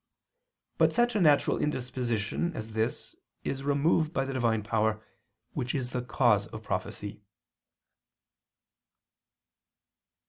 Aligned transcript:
But 0.79 0.91
such 0.91 1.15
a 1.15 1.21
natural 1.21 1.59
indisposition 1.59 2.55
as 2.57 2.73
this 2.73 3.15
is 3.43 3.61
removed 3.61 4.13
by 4.13 4.25
the 4.25 4.33
Divine 4.33 4.63
power, 4.63 5.05
which 5.53 5.75
is 5.75 5.91
the 5.91 6.01
cause 6.01 6.47
of 6.47 6.63
prophecy. 6.63 7.21